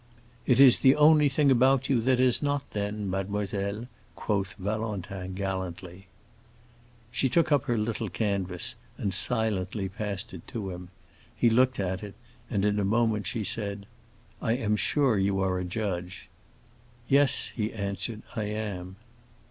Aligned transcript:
"It 0.47 0.59
is 0.59 0.79
the 0.79 0.95
only 0.95 1.29
thing 1.29 1.51
about 1.51 1.87
you 1.87 2.01
that 2.01 2.19
is 2.19 2.41
not, 2.41 2.67
then, 2.71 3.07
mademoiselle," 3.07 3.85
quoth 4.15 4.55
Valentin, 4.55 5.35
gallantly. 5.35 6.07
She 7.11 7.29
took 7.29 7.51
up 7.51 7.65
her 7.65 7.77
little 7.77 8.09
canvas 8.09 8.75
and 8.97 9.13
silently 9.13 9.87
passed 9.89 10.33
it 10.33 10.47
to 10.47 10.71
him. 10.71 10.89
He 11.35 11.51
looked 11.51 11.79
at 11.79 12.01
it, 12.01 12.15
and 12.49 12.65
in 12.65 12.79
a 12.79 12.83
moment 12.83 13.27
she 13.27 13.43
said, 13.43 13.85
"I 14.41 14.53
am 14.53 14.75
sure 14.75 15.19
you 15.19 15.39
are 15.39 15.59
a 15.59 15.63
judge." 15.63 16.29
"Yes," 17.07 17.49
he 17.55 17.71
answered, 17.71 18.23
"I 18.35 18.45
am." 18.45 18.95